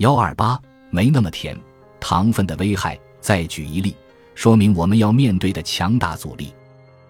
[0.00, 0.58] 幺二八
[0.88, 1.54] 没那么甜，
[2.00, 2.98] 糖分的危害。
[3.20, 3.94] 再举一例，
[4.34, 6.54] 说明我们要面对的强大阻力。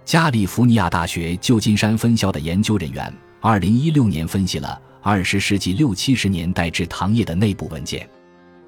[0.05, 8.11] 加利福尼亚大学旧金山分校的研究人员，二零一六年分析了二十世纪六七十年代制糖业的内部文件。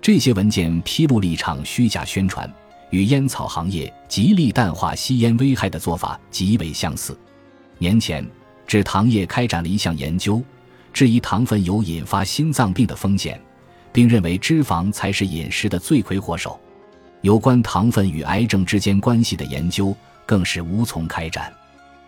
[0.01, 2.49] 这些文件披露了一场虚假宣传，
[2.91, 7.19] 与烟草行业极力淡化吸烟危害的做法极为相似。
[7.79, 8.25] 年前，
[8.69, 10.41] 制糖业开展了一项研究，
[10.93, 13.43] 质疑糖分有引发心脏病的风险，
[13.93, 16.59] 并认为脂肪才是饮食的罪魁祸首。
[17.21, 19.97] 有关糖分与癌症之间关系的研究。
[20.25, 21.53] 更是无从开展。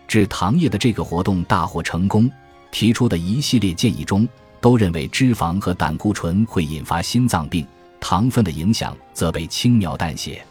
[0.06, 2.30] 制糖业的这个活动大获成功，
[2.70, 4.26] 提出的一系列建议中，
[4.60, 7.66] 都认为脂肪和胆固醇会引发心脏病，
[8.01, 10.42] 糖分的影响则被轻描淡写。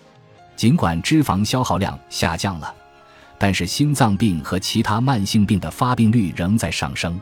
[0.55, 2.73] 尽管脂肪消耗量下降了，
[3.39, 7.20] 但是心脏病和其他慢性病的发病率仍在上升。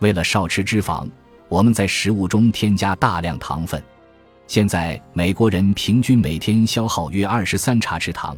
[0.00, 1.08] 为了少吃脂肪，
[1.50, 3.82] 我们在食物中添加大量糖分。
[4.46, 8.36] 现在，美国人平均每天消耗约二十三茶匙糖。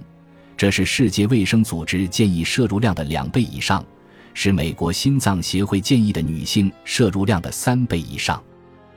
[0.57, 3.85] 这是世界卫生组织建议摄入量的两倍以上，
[4.33, 8.43] 是美国心脏协会建议的女性摄入量的三倍以上。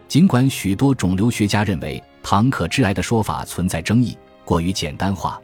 [0.07, 5.41] 尽管许多肿瘤学家认为糖可致癌的说法存在争议，过于简单化，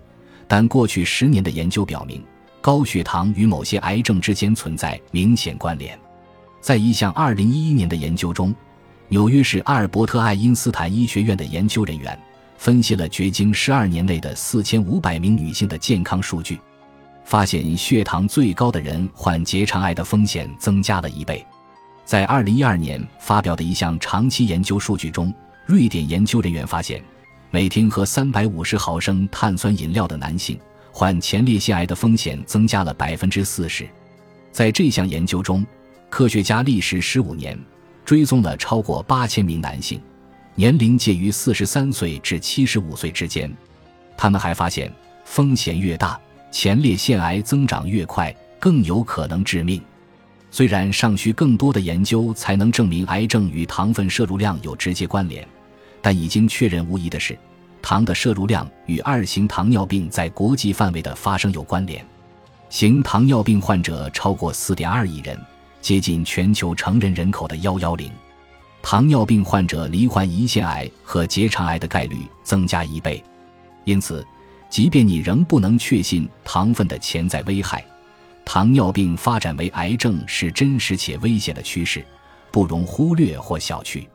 [0.47, 2.23] 但过去十年的研究表明，
[2.61, 5.99] 高血糖与某些癌症之间存在明显关联。
[6.61, 8.55] 在一项2011年的研究中，
[9.09, 12.17] 纽约市阿尔伯特爱因斯坦医学院的研究人员。
[12.57, 16.59] 分析了绝经十二年内的四千五百名女性的健康数据，
[17.25, 21.43] 发现血糖最高的人患结肠癌的风险增加了一倍。
[22.05, 25.33] 在二零一二年发表的一项长期研究数据中，
[25.65, 27.03] 瑞典研究人员发现，
[27.49, 30.59] 每天喝三百五十毫升碳酸饮料的男性
[30.91, 33.89] 患前列腺癌的风险增加了百分之四十。
[34.51, 35.65] 在这项研究中，
[36.11, 37.57] 科学家历时十五年，
[38.03, 39.99] 追踪了超过八千名男性。
[40.55, 43.49] 年龄介于四十三岁至七十五岁之间，
[44.17, 44.91] 他们还发现，
[45.23, 46.19] 风险越大，
[46.51, 49.81] 前列腺癌增长越快，更有可能致命。
[50.51, 55.47] 虽然尚需更多的研究才能证明癌症与糖分摄入量有直接关联，
[56.01, 57.39] 但已经确认无疑的是，
[57.81, 62.05] 糖的摄入量与二型糖尿病在国际范围的发生有关联。
[62.69, 65.39] 型糖尿病患者超过四点二亿人，
[65.81, 68.09] 接近全球成人人口的幺幺零。
[68.83, 73.23] 糖尿病患者罹患胰腺癌和结肠癌的概率增加一倍，
[73.83, 74.25] 因此，
[74.69, 77.85] 即便你仍不能确信糖分的潜在危害，
[78.43, 82.03] 糖尿病发展为癌症是真实且危险的趋势，
[82.51, 84.07] 不容忽略或小觑。